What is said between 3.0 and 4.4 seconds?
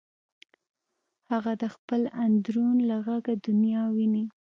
غږه دنیا ویني